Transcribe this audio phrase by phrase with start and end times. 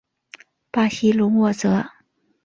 [0.71, 1.91] 巴西隆沃泽。